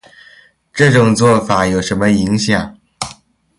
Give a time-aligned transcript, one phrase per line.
[0.73, 2.75] 这种做法有什么影响